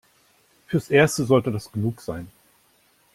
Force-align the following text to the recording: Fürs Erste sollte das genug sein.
Fürs 0.65 0.89
Erste 0.89 1.25
sollte 1.25 1.51
das 1.51 1.71
genug 1.71 2.01
sein. 2.01 2.27